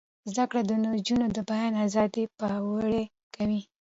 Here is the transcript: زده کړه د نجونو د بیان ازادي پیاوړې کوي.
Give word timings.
زده 0.33 0.43
کړه 0.49 0.61
د 0.65 0.71
نجونو 0.83 1.25
د 1.35 1.39
بیان 1.49 1.73
ازادي 1.85 2.23
پیاوړې 2.37 3.03
کوي. 3.35 3.61